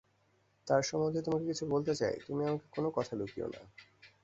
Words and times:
তাঁর 0.67 0.81
সম্বন্ধে 0.81 1.21
তোমাকে 1.21 1.45
কিছু 1.45 1.63
বলতে 1.65 1.93
চাই, 1.95 2.15
তুমি 2.25 2.41
আমাকে 2.45 2.67
কোনো 2.71 2.89
কথা 2.97 3.13
লুকিয়ো 3.15 3.47
না। 3.47 3.61